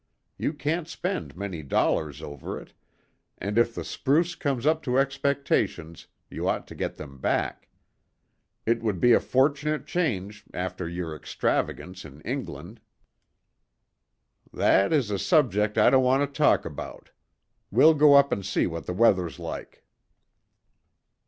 You 0.35 0.53
can't 0.53 0.87
spend 0.87 1.37
many 1.37 1.61
dollars 1.61 2.23
over 2.23 2.59
it, 2.59 2.73
and 3.37 3.55
if 3.55 3.75
the 3.75 3.83
spruce 3.83 4.33
comes 4.33 4.65
up 4.65 4.81
to 4.81 4.97
expectations, 4.97 6.07
you 6.27 6.47
ought 6.49 6.65
to 6.69 6.73
get 6.73 6.95
them 6.95 7.19
back. 7.19 7.69
It 8.65 8.81
would 8.81 8.99
be 8.99 9.11
a 9.13 9.19
fortunate 9.19 9.85
change, 9.85 10.43
after 10.55 10.89
your 10.89 11.15
extravagance 11.15 12.03
in 12.03 12.19
England." 12.21 12.81
"That 14.51 14.91
is 14.91 15.11
a 15.11 15.19
subject 15.19 15.77
I 15.77 15.91
don't 15.91 16.03
want 16.03 16.21
to 16.23 16.35
talk 16.35 16.65
about. 16.65 17.11
We'll 17.69 17.93
go 17.93 18.15
up 18.15 18.31
and 18.31 18.43
see 18.43 18.65
what 18.65 18.87
the 18.87 18.93
weather's 18.95 19.37
like." 19.37 19.83